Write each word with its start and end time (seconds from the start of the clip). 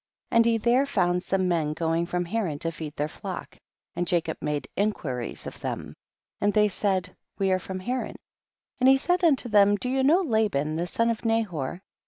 5. 0.31 0.37
And 0.37 0.45
he 0.47 0.57
there 0.57 0.87
found 0.87 1.21
some 1.21 1.47
men 1.47 1.73
going 1.73 2.07
from 2.07 2.25
Haran 2.25 2.57
to 2.57 2.71
feed 2.71 2.95
their 2.95 3.07
flock, 3.07 3.55
and 3.95 4.07
Jacob 4.07 4.35
made 4.41 4.67
inquiries 4.75 5.45
of 5.45 5.59
them, 5.59 5.93
and 6.39 6.51
they 6.51 6.69
said, 6.69 7.15
we 7.37 7.51
are 7.51 7.59
from 7.59 7.79
Haran. 7.79 8.13
6. 8.15 8.19
And 8.79 8.89
he 8.89 8.97
said 8.97 9.23
unto 9.23 9.47
them, 9.47 9.75
do 9.75 9.89
you 9.89 10.01
know 10.01 10.21
Laban 10.21 10.75
the 10.77 10.87
son 10.87 11.11
of 11.11 11.23
Nahor 11.23 11.83